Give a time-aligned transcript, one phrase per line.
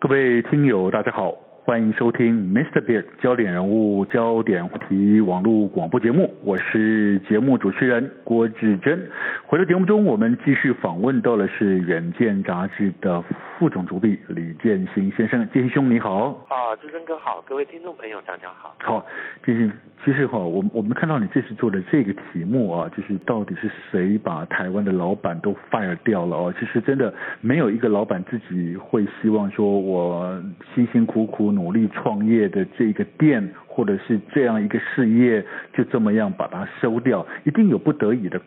[0.00, 1.34] 各位听友，大家好，
[1.68, 2.80] 欢迎收听 Mr.
[2.80, 8.98] Big 焦点人物、焦点话题网络广播节目，我是节目主持人郭志珍。
[9.44, 13.22] 回到节目中，我们继续访问到的是《远见》杂志的
[13.58, 16.28] 副总主笔李建兴先生，建兴兄你好。
[16.48, 18.74] 啊，志珍哥好，各位听众朋友大家好。
[18.78, 19.06] 好，
[19.44, 19.70] 建兴，
[20.02, 26.54] 其实哈，我我们看到你这次做的这个题目啊，就是到底是谁把台湾的老板都 fire 掉了哦？
[26.58, 27.12] 其实真的
[27.42, 30.42] 没有一个老板自己会希望说，我
[30.74, 38.40] 辛辛苦苦努力创业的这个店，或者是这样一个事业，就这么样把它收掉，一定有不得已的。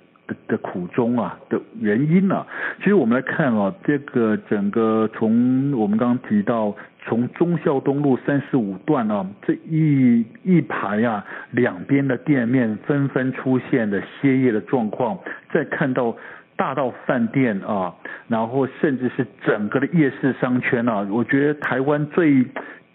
[0.48, 2.46] 的苦衷啊的原因呢、
[2.78, 15.20] 其实我们来看啊，这个整个从我们刚刚提到，从忠孝东路三十五段啊，这一一排啊，两边的店面纷纷出现的歇业的状况，
[15.54, 16.16] 再看到
[16.56, 17.94] 大到饭店啊，
[18.30, 22.46] 然后甚至是整个的夜市商圈啊，我觉得台湾最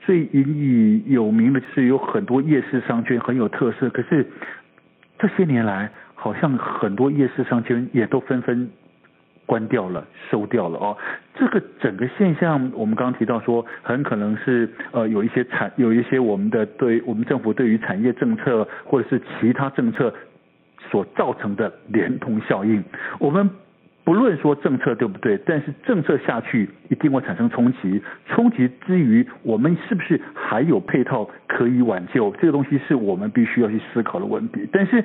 [0.06, 4.26] 最引以有名的是有很多夜市商圈很有特色，可是
[5.18, 5.90] 这些年来。
[6.18, 8.68] 好像很多夜市商圈也都纷纷
[9.44, 10.96] 关掉了、收掉了哦。
[11.34, 20.12] 这个整个现象，我们刚刚提到说，很可能是呃有一些产有一些我们的对我们政府对于产业政策或者是其他政策
[20.90, 22.82] 所造成的连通效应。
[23.20, 23.48] 我们
[24.06, 28.02] 不论说政策对不对，但是政策下去一定会产生冲击。
[28.26, 32.30] 冲击之余，我们是不是还有配套可以挽救？
[32.40, 34.66] 这个东西是我们必须要去思考的问题。
[34.72, 35.04] 但是。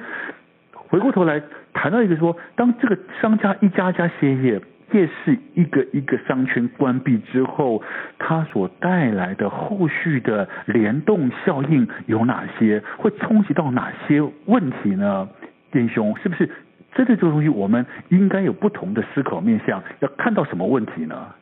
[0.74, 1.42] 回过头来
[1.72, 7.82] 谈到一个说，当这个商家一家家歇业，夜市一个一个商圈关闭之后，
[8.20, 12.84] 它所带来的后续的联动效应有哪些？
[12.98, 15.30] 会冲击到哪些问题呢？
[15.72, 16.50] 丁兄，是不是
[16.96, 19.82] 针对这个东西，我们应该有不同的思考面向？
[20.00, 21.34] 要看到什么问题呢？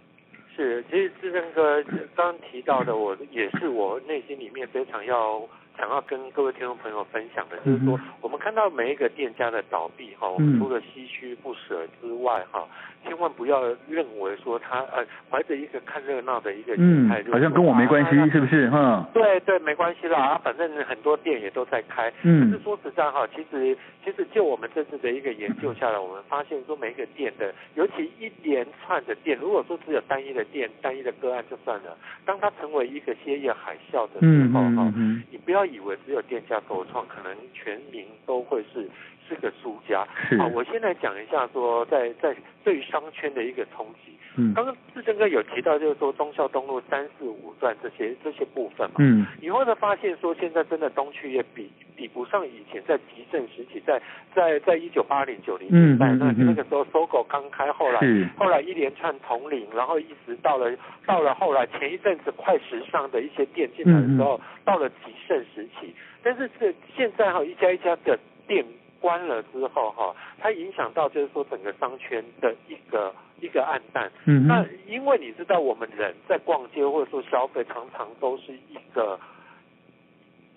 [0.56, 1.84] 是，其实志珍哥
[2.16, 5.42] 刚提到的，我也是我内心里面非常要。
[5.80, 12.68] 想要跟各位听众朋友分享的，就是说，我们看到每一个店家的倒闭，哈，我们除了唏嘘不舍之外，哈，
[13.06, 18.70] 千万不要认为说他呃怀着一个看热闹的一个心态，好像跟我没关系，是不是？
[18.70, 22.12] 哈，对对，没关系啦，反正很多店也都在开。
[22.24, 22.52] 嗯。
[22.52, 34.94] 可是说实在哈，其实其实就我们这次的一个研究下来，我们发现说每一个店的，尤其一连串的店，如果说只有单一的店、单一的个案就算了，当它成为一个歇业海啸的时候，哈，
[35.32, 35.69] 你不要。
[35.72, 38.90] 以为只有店家首创，可能全民都会是
[39.30, 40.06] 是个输家。
[40.38, 44.12] 好，我先来讲一下说在，在在对于商圈的一个冲击。
[44.38, 48.96] 嗯，刚刚志正哥有提到，就是说忠孝东路三四五段这些这些部分嘛。
[49.00, 54.02] 嗯，以后呢发现说，现在真的东区也比比不上以前在极盛时期，在
[54.34, 58.00] 在在一九八零九零年代，那那个时候 SOGO 刚开，后来
[58.38, 60.72] 后来一连串统领，然后一直到了
[61.06, 65.94] 到了后来前一阵子快时尚的一些店进来的时候，到了极盛时期。
[66.22, 68.18] 但是这现在哈一家一家的
[68.48, 68.64] 店
[69.00, 73.14] 关了之后哈，它影响到就是说整个商圈的一个。
[73.42, 79.18] 一个暗淡，嗯，那因为你知道，我们人在逛街或者说消费，常常都是一个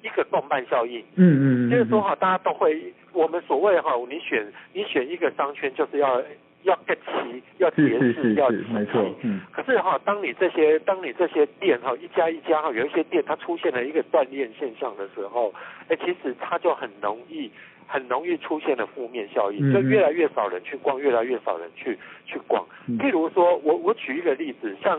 [0.03, 6.21] 一个动漫效应，嗯嗯，就是说哈，大家都会，我们所谓哈，你选你选一个商圈，就是要
[6.65, 9.41] 要个齐，要节制，要齐，没错，嗯。
[9.53, 15.55] 可是哈，当你这些当你这些店哈，一家一家哈，有一些店它出现了一个断链现象的时候，
[15.87, 17.49] 哎，其实它就很容易。
[17.87, 22.65] 很容易出现的负面效应，就越来越少人去逛，越来越少人去去逛。
[22.99, 24.99] 譬如说，我我举一个例子，像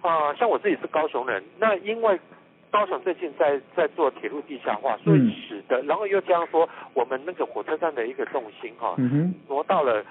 [0.00, 2.18] 啊、呃，像我自己是高雄人，那因为
[2.70, 8.96] 高雄最近在在做铁路地下化，所以使得，然后又这样说，我们那个火车站的一个重心哈，
[9.48, 10.04] 挪到了。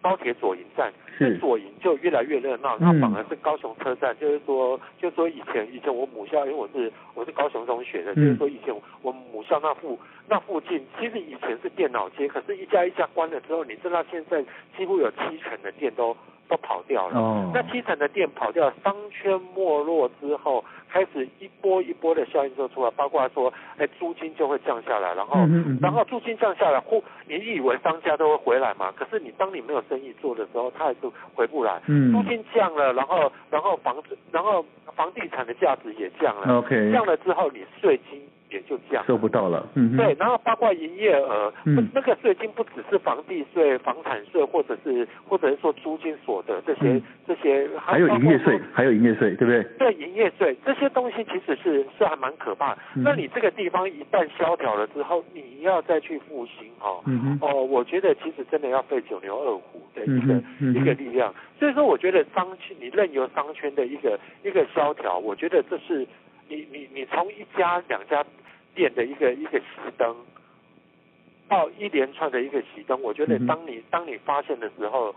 [0.00, 9.98] 高铁左营站，那左营就越来越热闹，那反而是高雄车站，就是说，就是说以前以前我母校，因为我是我是高雄中学的，就是说以前我母校那附
[10.28, 14.44] 那附近，其实以前是电脑街，可是一家一家关了之后，你知道现在
[14.76, 16.16] 几乎有七成的店都
[16.48, 17.18] 都跑掉了。
[17.18, 20.64] 哦，那七成的店跑掉，商圈没落之后。
[20.90, 28.92] 开始一波一波的效应就出来，包括说，哎，租金就会降下来，然后，嗯嗯、然后租金降下来，或你以为商家都会回来嘛？
[28.96, 30.98] 可是你当你没有生意做的时候，他还是
[31.34, 31.80] 回不来。
[31.86, 34.64] 嗯，租金降了，然后，然后房子，然后
[34.96, 36.58] 房地产的价值也降了。
[36.58, 38.20] OK，降了之后，你税金
[38.50, 39.66] 也就降，收不到了。
[39.74, 47.00] 嗯，对，然后包括营业额，嗯，那个税金不只是房地税、房产税，或者是或者是说租金所得这些、
[47.48, 49.62] 些，还有营业税，还有营业税，对不对？
[49.78, 52.74] 对，营业税这些东西其实是是还蛮可怕。
[52.94, 61.34] 嗯、那你这个地方一旦萧条了之后，你要再去复兴哦，嗯、哦，我觉得其实真的要费九牛二虎的一个、嗯、一个力量。
[61.58, 66.06] 所以说，我觉得商圈你任由商圈的一个一个萧条，我觉得这是。
[66.50, 68.24] 你你你从一家两家
[68.74, 69.62] 店的一个一个熄
[69.98, 70.16] 灯，
[71.46, 75.14] 到一连串的一个熄灯，我觉得当你、嗯、当你发现的时候，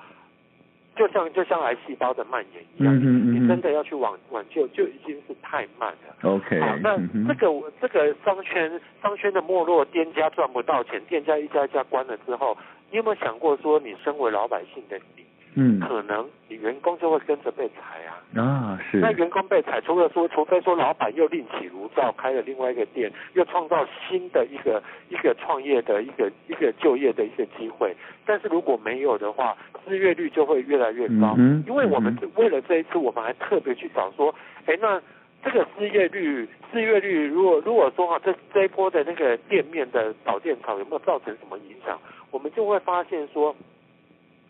[1.01, 6.13] 就像就像癌细胞的蔓延一样，嗯嗯嗯、你真的要去挽挽救，就已经是太慢了。
[6.21, 6.95] OK，好，那
[7.33, 12.55] 这个、嗯、这个商圈商圈的没落，店家赚不到钱，店家一家一家关了之后，
[12.91, 15.25] 你有没有想过说，你身为老百姓的你？
[15.55, 18.41] 嗯，可能你员工就会跟着被裁啊。
[18.41, 18.99] 啊，是。
[18.99, 27.93] 那员工被裁，除了说，除非说老板又另起炉灶开了另外一个店，又创造新的一个一个创业的一个一个就业的一个机会。
[28.25, 31.35] 但是如果没有的话，失业率就会越来越高。
[31.37, 31.61] 嗯。
[31.67, 34.33] 因为我们为了这一次，我们还特别去找说，
[34.65, 35.01] 哎，那
[35.43, 41.99] 这个失业率，失业率如果如果说哈，这这一波的那个店面的导电潮有没有造成什么影响？
[42.31, 43.53] 我们就会发现说，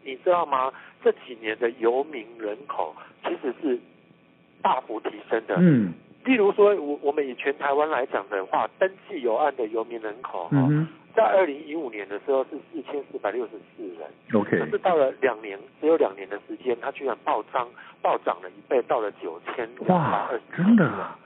[0.03, 0.71] 你知道吗？
[1.03, 3.79] 这几年的游民人口其实是
[4.61, 5.55] 大幅提升的。
[5.57, 5.93] 嗯，
[6.25, 14.07] 例如说，我我们以全台湾来讲的话，登记游案的游民人口哈，嗯、在二零一五年的时候是四千四百六十四人。
[14.33, 17.67] OK，可是到了两年，只有两年的时间，它居然暴涨，
[18.01, 20.39] 暴涨了一倍，到了九千两百二。
[20.55, 21.17] 真的啊？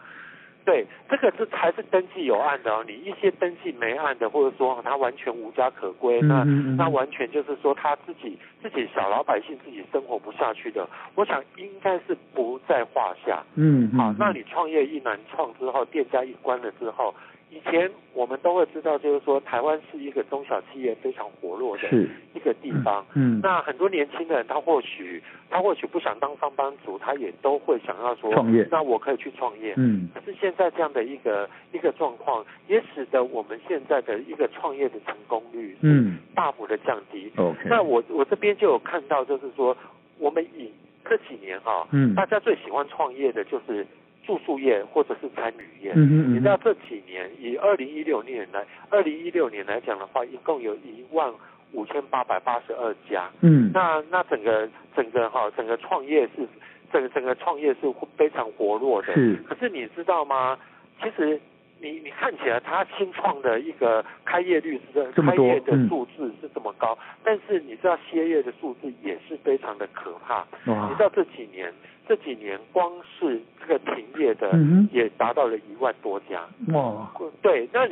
[0.65, 2.83] 对，这个是还是登记有案的哦。
[2.88, 13.44] 你一些登记没案的，或者说他完全无家可归，嗯、那那完全就是说他自己自己小老百姓自己生活不下去的，我想应该是不在话下。
[13.53, 17.13] 嗯，好，那你创业一难创之后，店家一关了之后。
[17.56, 21.88] 以前我们都会知道，就是说台湾是一个中小企业非常活络的
[22.34, 23.06] 一个地方。
[23.13, 28.68] 嗯，嗯，那很多年轻人他或许他或许不想当上班族，他也都会想要说创业。
[28.69, 29.74] 那我可以去创业。
[29.78, 37.31] 嗯，可是现在这样的一个一个状况，也使得我们现在的一个创业的成功率嗯大幅的降低。
[37.38, 39.75] OK，那我我这边就有看到，就是说
[40.19, 40.69] 我们以
[41.10, 43.88] 这几年哈，嗯，大家最喜欢创业的就是。
[44.25, 51.31] 住宿业或者是餐饮业，嗯嗯，你知道这几年以二零一六年来，二零一六年来讲的话，一共有一万
[51.74, 56.48] 五千八百八十二家，嗯，那那整个整个哈整个创业是
[56.92, 57.81] 整个整个创业是
[58.18, 59.36] 非常活络的，是。
[59.48, 60.57] 可是你知道吗？
[61.01, 61.39] 其实
[61.80, 70.45] 你你看起来它新创的一个开业率是这开业的数字是这么高，嗯、但是你知道歇业的数字也是非常的可怕。
[70.66, 71.71] 哇你知道这几年。
[72.07, 74.52] 这几年光是这个停业的
[74.92, 76.42] 也达到了一万多家。
[76.74, 77.12] 哇，
[77.42, 77.88] 对，那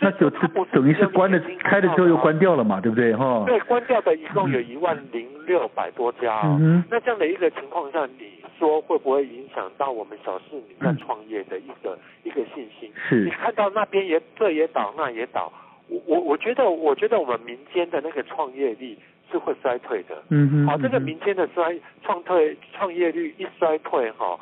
[0.00, 3.14] 那就等于是关了，开了之后又关掉了嘛，对不对？
[3.14, 3.44] 哈。
[3.46, 6.42] 对，关掉的一共有一万零六百多家。
[6.44, 6.82] 嗯。
[6.90, 12.90] 那这样的一个情况下，你说会不会影响到我们小市民在创业的一个一个信心？
[13.08, 13.24] 是。
[13.24, 15.52] 你看到那边也这也倒，那也倒。
[15.88, 18.98] 我我我觉得，我觉得我们民间的那个创业力。
[19.30, 24.38] 是会衰退的，嗯哼，好，这个民间的衰创退创业率一衰退哈，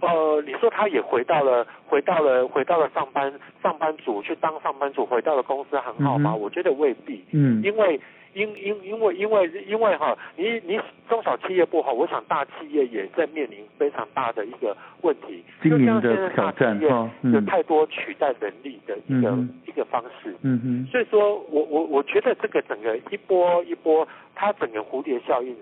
[0.00, 3.32] 呃，你说他也回到了回到了回到了上班
[3.62, 6.32] 上班族去当上班族回到了公司很好吗？
[6.32, 8.00] 嗯、我觉得未必，嗯，因为。
[8.32, 24.06] 因因因为因为因为哈，你你中小企业不好，我想大企业也在面临非常大的一个问题，经营的挑战哈，有太多取代人力的一个、嗯、一个方式，嗯嗯，所以说我我我觉得这个整个一波一波，
[24.36, 25.56] 它整个蝴蝶效应，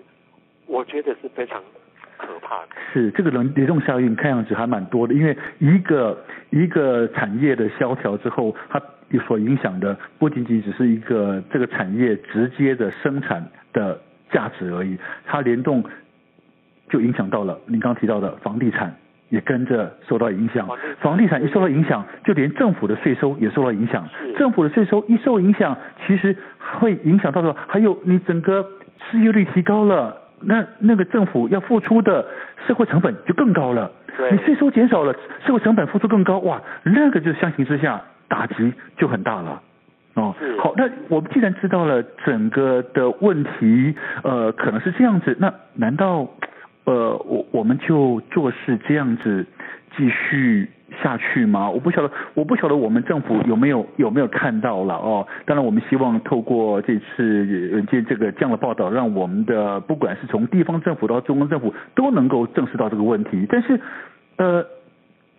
[0.67, 1.63] 我觉得是非常
[2.19, 2.75] 可怕的。
[2.93, 6.15] 是这个轮联动效应看样子还蛮多的，因为一个
[6.51, 8.79] 一个产业的萧条之后，它。
[9.25, 13.99] 所影响的不仅仅只是一个这个产业直接的生产的
[14.31, 15.83] 价值而已，它联动
[16.89, 18.93] 就影响到了您刚刚提到的房地产
[19.29, 26.35] 也跟着受到影响，房地产一受到影响，就连政府的税收也受到影响，政府的税收一受影响，其实
[26.79, 28.63] 会影响到的还有你整个
[29.09, 32.25] 失业率提高了，那那个政府要付出的
[32.67, 33.91] 社会成本就更高了，
[34.31, 35.13] 你税收减少了，
[35.45, 38.01] 社会成本付出更高，哇，那个就相形之下。
[38.31, 39.59] 打击就很大了，
[40.13, 46.29] 哦，好，那我们既然知道了整个的问题，呃，可能是这样子，那难道，
[46.83, 49.47] 呃，我我们就做事这样子
[49.97, 50.69] 继续
[51.01, 51.69] 下去吗？
[51.69, 55.27] 我不晓得，我不晓得我们政府有没有有没有看到了哦。
[55.45, 63.45] 当然，我们希望透过这次这这个这样的报道，让我们的不管是从地方政府到中央政府都能够正视到这个问题。
[63.49, 63.79] 但是，
[64.37, 64.65] 呃，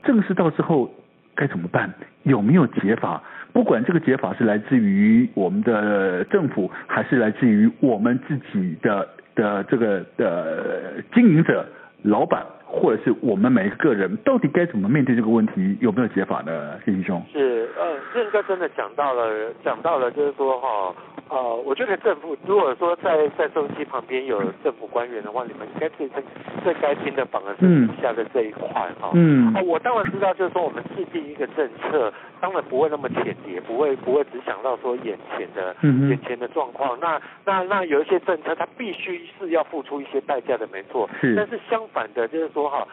[0.03, 0.91] 正视到之后
[1.35, 1.93] 该怎么办？
[2.23, 3.23] 有没有解法？
[3.53, 11.67] 不管这个解法是来自于我们的政府，还是来自于我们自己的的这个的经营者、
[12.03, 15.77] 老板，或者是我们每一个人，到底该怎么面对这个问题？
[15.81, 16.79] 有没有解法呢？
[16.85, 20.69] 谢医兄是，呃，任哥真的讲到了，讲到了，就是说哈。
[20.69, 20.95] 哦
[21.31, 26.21] 呃，我觉得政府如果说在在收音机旁边有政府官员的话，你们应该最最
[26.65, 28.67] 最该听的反而是底下的这一块
[29.01, 29.13] 哈。
[29.15, 29.55] 嗯。
[29.55, 36.99] 啊，我当然知道，就是说我们制定一个政策，当然不会那么浅碟，不会不会只想到说眼前的、嗯、眼前的状况。
[36.99, 41.09] 那那那有一些政策，它必须是要付出一些代价的，没错。
[41.21, 41.37] 是。
[41.37, 42.87] 但是相反的，就是说哈，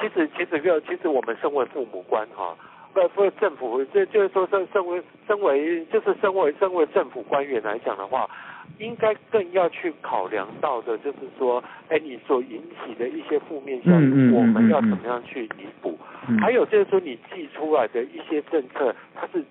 [0.00, 2.56] 其实其实个其实我们身为父母官哈。
[2.92, 8.26] 不不，政府这就是说，身身为身为就是身为身为政府官员来讲的话，
[8.78, 15.98] 应该更要去考量到的，就是说，哎，你所引起的一些负面效应，我们要怎么样去弥补？
[16.40, 19.44] 还有就是说，你寄出来的一些政策，它是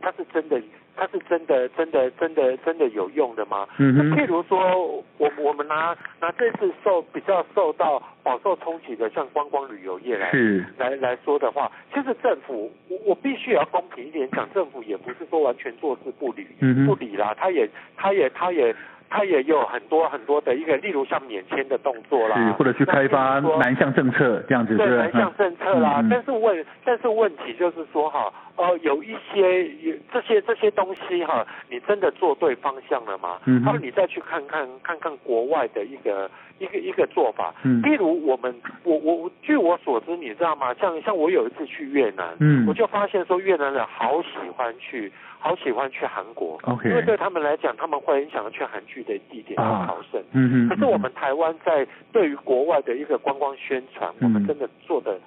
[0.00, 0.60] 它是真的。
[1.02, 3.66] 它是真的、真的、真的、真的有用的吗？
[3.78, 4.16] 嗯哼。
[4.16, 10.30] 譬如说，我我们拿拿这次受比较受到饱受冲击的，像观光旅游业来
[10.78, 18.72] 来来说的话，其实政府我我必须要公平一点讲，政府也不是说完全坐视不理，嗯，不理啦，他也他也他也。
[19.12, 26.00] 他也它也有很多很多的一个，例如像免签的动作啦，或者去开发南向政策这样子，对南向政策啦。
[26.00, 33.38] 嗯、但是问，但是问题就是说哈，呃，有一些有这些这些东西哈，你真的做对方向了吗？
[33.44, 40.74] 嗯，然后你再去看看看看国外的一个一个一个做法，嗯，例如我们我我据我所知，你知道吗？
[40.74, 45.12] 像像我有一次去越南，嗯，我就发现说越南人好喜欢去。
[45.42, 46.88] 好喜欢去韩国，Okay.
[46.90, 50.22] 因为对他们来讲，他们会很想要去韩剧的地点来朝圣。
[50.32, 50.68] 嗯嗯。
[50.68, 55.18] 可是我们台湾在对于国外的一个观光宣传，嗯、我们真的做的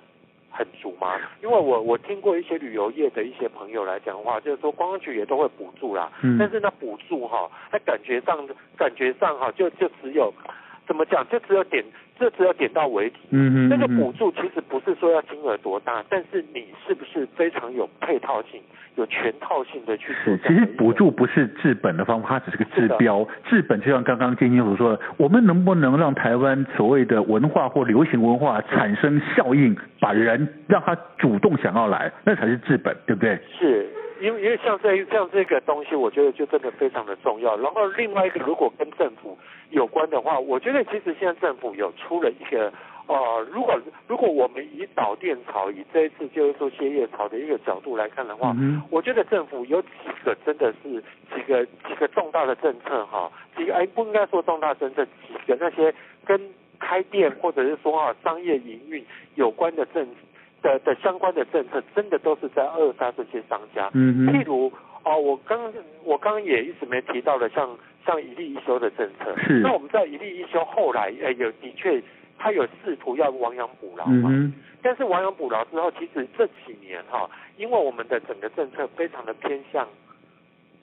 [0.50, 1.20] 很足吗？
[1.44, 10.34] 因为我我听过一些旅游业的一些朋友来讲的话，就是说观光局也都会补助啦，嗯、但是那补助哈，那感觉上感觉上哈，就就只有
[10.88, 11.84] 怎么讲，就只有点。
[12.18, 13.16] 这只要点到为止。
[13.32, 13.70] 嗯嗯。
[13.70, 18.62] 那个补助其实不是说要金额多大，但是你是不是非常有配套性、
[18.96, 20.38] 有全套性的去做？
[20.48, 23.28] 其实补助不是治本的方法，它只是个治标。
[23.50, 33.40] 治本就像刚刚金金所说的，我们能不能让台湾所谓的文化或流行文化产生效应，把人让他主动想要来，那才是治本，对不对？
[33.60, 33.88] 是。
[34.20, 37.58] 因为因为像这像这个东西，我觉得就真的非常的重要。
[37.58, 39.38] 然后另外一个，如果跟政府
[39.72, 42.72] 有关的话，我觉得其实现在政府有出了一个，
[43.08, 49.88] 呃，如果如果我们以导电潮，以这一次就是说歇业潮的一个角度来看的话，嗯、我觉得政府有几
[50.24, 51.04] 个真的是
[51.36, 55.12] 几个几个重大的政策哈，几个哎不应该说重大政策，几
[55.48, 55.94] 个那些
[56.24, 56.40] 跟
[56.80, 59.06] 开店或者是说啊商业营运
[59.36, 60.12] 有关的政策。
[60.66, 63.92] 的的相关的政策，真的都是在扼杀这些商家。
[63.94, 64.34] 嗯嗯。
[64.34, 65.72] 譬如哦，我刚
[66.04, 69.38] 我刚刚也一直没提到的，像像一例一休的政策。
[69.38, 69.60] 是。
[69.60, 72.02] 那我们在一例一休后来，哎，有的确
[72.40, 74.30] 他有试图要亡羊补牢嘛。
[74.34, 74.52] 嗯。
[74.82, 79.88] 但是亡羊补牢之后，其实这几年哈，因为我们的整个政策非常的偏向。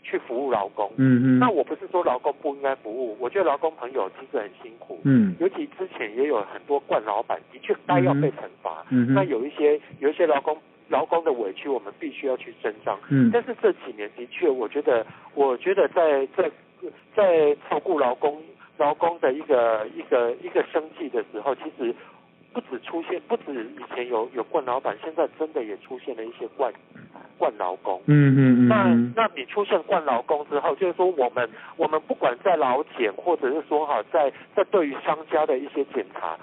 [0.02, 10.56] 去服务劳工，嗯嗯，那我不是说劳工不应该服务，我觉得劳工朋友其实很辛苦，嗯，尤其之前也有很多惯老板的确该要被惩罚，嗯，那有一些有一些劳工
[10.88, 16.50] 劳工的委屈，我们必须要去伸张，嗯，但是这几年的确，我觉得我觉得在在
[17.14, 18.42] 在照顾劳工
[18.78, 21.94] 劳工的一个一个一个生计的时候，其实
[22.52, 26.72] 不止出现，不止以前有有惯老板，现在真的也出现了一些惯。
[27.38, 36.36] 惯劳工，嗯嗯嗯，那那你出现惯劳工之后，就是说我们我们不管在劳检，或者是说哈，在在对于商家的一些检查，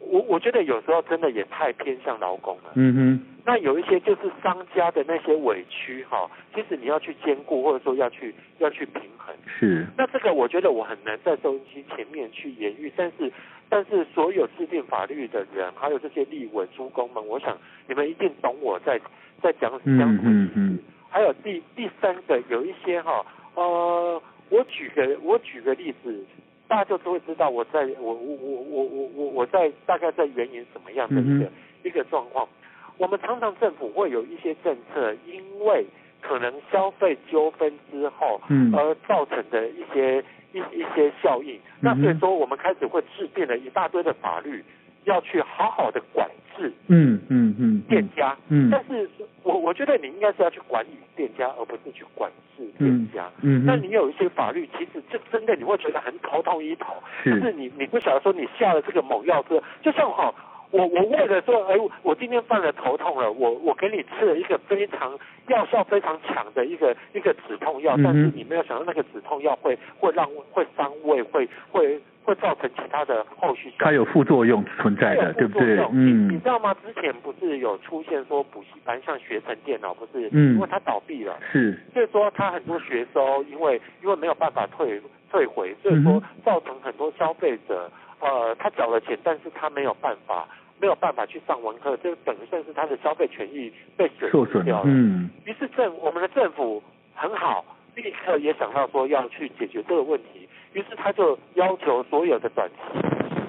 [0.00, 3.26] 我我觉得有时候真的也太偏向劳工了，嗯哼。
[3.46, 9.86] 那有一些就是商家的那些委屈哈，其实你要去兼顾，或者说要去要去平衡，是。
[9.96, 13.32] 那这个我觉得我很难在收音机前面去言喻，但是
[13.70, 17.56] 但是所有制定法律的人，还有这些立委诸公们，我想
[17.88, 19.00] 你们一定懂我在。
[19.40, 20.78] 在讲讲什么？
[21.08, 26.24] 还有第第三个，有一些哈，呃，我举个我举个例子，
[26.68, 32.48] 大家就都会知道我在我我我我我我我在大概在援引什么样的一个、嗯、一个状况。
[32.96, 35.84] 我们常常政府会有一些政策，因为
[36.20, 41.58] 可能消费纠纷之后，嗯而造成的一些一一些效应。
[41.80, 44.64] 那所以说，我们开始会制定了一大堆的法律。
[45.04, 49.08] 要去好好的管制，嗯嗯嗯，店家，嗯，但是
[49.42, 60.34] 我我觉得你应该是要去管理店家，而不是去管制店家，嗯，那你有一些法律，其实就真的你会觉得很头痛医头，是，就是你你不晓得说你下了这个猛药之后，就像哈，
[60.70, 73.72] 我我为了说，哎，我今天犯了头痛了，我我给你吃了一个非常药效非常强的一个一个止痛药，嗯、但是你没有想到那个止痛药会会让会伤胃，会会会造成其他的后续。
[73.78, 75.78] 它有副作用存在的，对不对？
[75.92, 76.28] 嗯。
[76.28, 76.74] 你知道吗？
[76.84, 85.00] 之前不是有出现说补习班像学成电脑不是，嗯，因为它倒闭了，是，所以说它很多学收，因为因为没有办法退
[85.30, 90.46] 退回，所以说造成很多消费者，呃，他缴了钱，但是他没有办法。
[90.82, 94.84] 没有办法去上完课，这等于算是他的消费权益被损失掉了。
[94.86, 95.28] 嗯。
[95.44, 96.82] 于是政我们的政府
[97.14, 97.62] 很好，
[97.94, 100.48] 立刻也想到说要去解决这个问题。
[100.72, 103.00] 于是他就要求所有的短期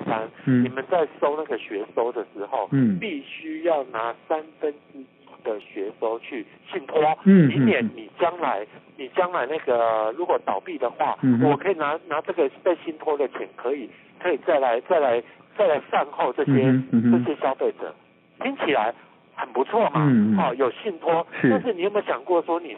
[0.07, 5.05] 班，嗯，你们在收那个学收的时候，嗯，必须要拿三分之一
[5.43, 8.65] 的学收去信托，嗯，以免你将来
[8.97, 13.89] 你将来那个如果倒闭的话，嗯，我可以拿拿这个被信托的钱，可以
[14.21, 15.23] 可以再来再来。
[15.57, 17.93] 再来善后这些、嗯嗯、这些消费者，
[18.39, 18.91] 听起来
[19.35, 21.27] 很不错嘛，嗯、哦，有信托。
[21.41, 21.49] 是。
[21.49, 22.75] 但是你有没有想过说你，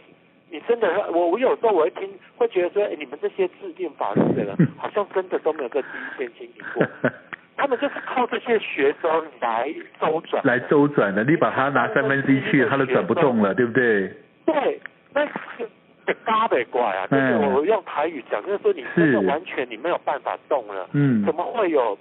[0.54, 2.08] 你真的，我我有时候我会听，
[2.38, 6.86] 会觉得说，哎，你们这些制定法律的人，好像真的都没有在第一线经历过。
[7.58, 10.44] 他们就是靠这些学生来周转。
[10.46, 14.14] 来周转的，你把他拿三分之一去，他都转不动了，对不对？
[14.46, 14.80] 对，
[15.12, 17.08] 那是嘎的怪啊！
[17.08, 20.88] 就是我用台语讲，就是说你真的完全你没有办法动了。
[20.92, 21.26] 嗯。
[21.26, 21.98] 怎么会有？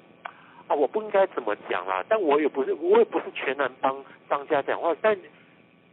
[0.69, 3.97] 啊，我不应该怎么讲啦，但我也不是，我也不是全然帮
[4.29, 5.17] 商家讲话，但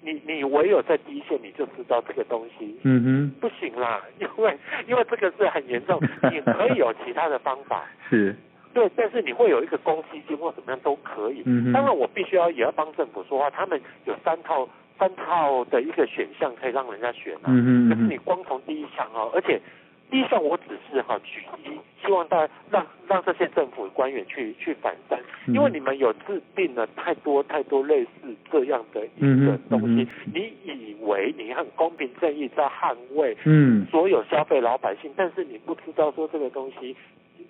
[0.01, 5.99] 你你唯有在第一线，你就知道这个东西，嗯哼，不行啦，因为因为这个是很严重，
[6.31, 8.35] 你可以有其他的方法， 是，
[8.73, 19.59] 对，但是你会有一个公积金或怎么样都可以，嗯哼，当然我必须要也要帮政府说话，他们有三套三套的一个选项可以让人家选啊，嗯哼，可是你光从第一项哦，而且。
[20.09, 21.69] 第一项我只是哈举一，
[22.03, 36.95] 希望大家让让这些政府官员去去反弹，因为你们有制定了太多太多类似这样的一个东西，你以为你很公平正义在捍卫嗯所有消费老百姓，但是你不知道说这个东西，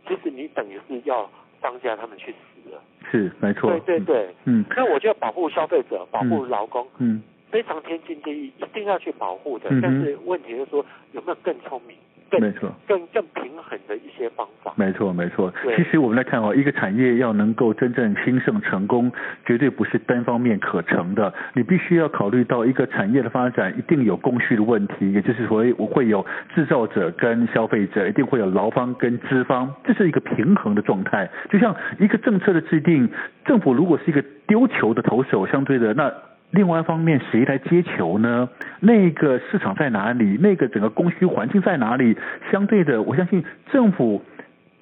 [0.07, 1.29] 其实你等于是要
[1.61, 2.81] 商家他们去死了。
[3.09, 3.71] 是，没错。
[3.71, 9.69] 对对对，嗯，那我就要保护消费者、保护劳工，嗯，非常天经地义，一定要去保护的。
[9.81, 11.95] 但是问题就是说，有没有更聪明？
[12.37, 14.73] 没错，更更平衡的一些方法。
[14.75, 15.51] 没错，没错。
[15.75, 19.11] 其实我们来看哦，一个产业要能够真正兴盛成功，
[19.45, 21.33] 绝对不是单方面可成的。
[21.53, 31.29] 你必须要考虑到一个产业的发展，一定有供需的问题，也就是所谓我会有制造者跟消费者，一定会有劳方跟资方，这是一个平衡的状态。
[31.49, 33.09] 就像一个政策的制定，
[33.45, 36.13] 政府如果是一个丢球的投手，相对的那。
[36.51, 38.49] 另外一方面，谁来接球呢？
[38.79, 40.37] 那个市场在哪里？
[40.41, 42.17] 那个整个供需环境在哪里？
[42.51, 44.21] 相对的，我相信政府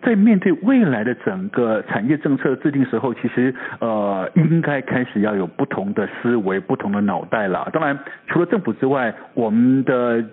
[0.02, 7.70] 在面对未来的整个产业政策制定时候，其实呃应该开始要有不同的思维、不同的脑袋了。
[7.74, 10.24] 当然，除了政府之外，我们的。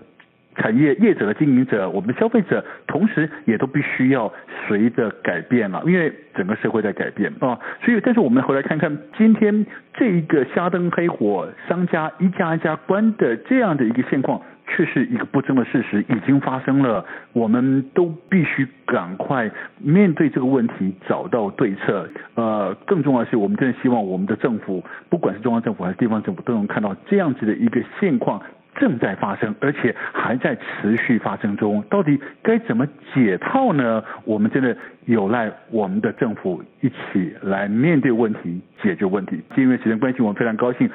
[0.57, 4.33] 产业业者的经营者，我们消费者，同时也都必须要
[4.67, 7.59] 随着改变了，因为整个社会在改变啊。
[7.83, 17.05] 所以，但是我们回来看看，今天这一个瞎灯黑火，商家一家一家关的这样的一个现况，却是一个不争的事实，已经发生了。
[17.33, 22.09] 我们都必须赶快面对这个问题，找到对策。
[22.35, 28.41] 呃，更重要的是，我们真的希望我们的政府，不管是中央政府还是地方政府，都能看到这样子的一个现况。
[28.75, 31.83] 正在发生，而且还在持续发生中。
[31.89, 34.03] 到底该怎么解套呢？
[34.25, 39.41] 我们真的有赖我们的政府一起来面对问题、解决问题。
[39.57, 40.91] 因为时间关系，我们非常高兴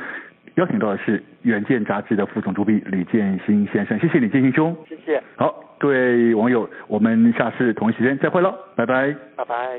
[0.55, 3.97] 邀请到的是《远见》杂志的副总主笔李建新先生。
[3.99, 4.75] 谢谢李建新兄。
[4.87, 5.21] 谢谢。
[5.37, 9.15] 好，各位网友，我们下次同一时间再会喽，拜拜。
[9.35, 9.69] 拜拜。